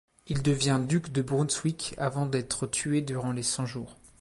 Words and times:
Il 0.25 0.41
devient 0.41 0.81
duc 0.83 1.11
de 1.11 1.21
Brunswick 1.21 1.93
avant 1.99 2.25
d'être 2.25 2.65
tué 2.65 3.03
durant 3.03 3.33
les 3.33 3.43
Cent-Jours. 3.43 3.97